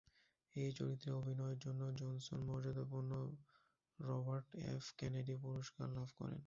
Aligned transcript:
এই 0.55 0.71
চরিত্রে 0.77 1.09
অভিনয়ের 1.19 1.59
জন্য 1.65 1.81
জনসন 2.01 2.39
মর্যাদাপূর্ণ 2.49 3.11
রবার্ট 3.99 4.47
এফ 4.67 4.83
কেনেডি 4.97 5.35
পুরস্কার 5.43 5.87
লাভ 5.89 6.09
করেন। 6.19 6.39